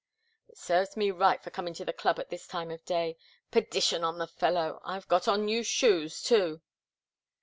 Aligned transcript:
It 0.47 0.57
serves 0.57 0.97
me 0.97 1.11
right 1.11 1.39
for 1.43 1.51
coming 1.51 1.75
to 1.75 1.85
the 1.85 1.93
club 1.93 2.17
at 2.19 2.31
this 2.31 2.47
time 2.47 2.71
of 2.71 2.83
day! 2.85 3.19
Perdition 3.51 4.03
on 4.03 4.17
the 4.17 4.25
fellow! 4.25 4.81
I've 4.83 5.07
got 5.07 5.27
on 5.27 5.45
new 5.45 5.61
shoes, 5.61 6.23
too!" 6.23 6.63